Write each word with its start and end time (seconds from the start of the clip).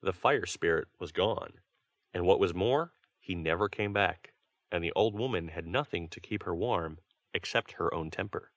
The 0.00 0.14
fire 0.14 0.46
spirit 0.46 0.88
was 0.98 1.12
gone; 1.12 1.60
and 2.14 2.24
what 2.24 2.40
was 2.40 2.54
more, 2.54 2.94
he 3.20 3.34
never 3.34 3.68
came 3.68 3.92
back, 3.92 4.32
and 4.72 4.82
the 4.82 4.92
old 4.94 5.12
woman 5.14 5.48
had 5.48 5.66
nothing 5.66 6.08
to 6.08 6.20
keep 6.22 6.44
her 6.44 6.56
warm, 6.56 7.00
except 7.34 7.72
her 7.72 7.92
own 7.92 8.10
temper. 8.10 8.50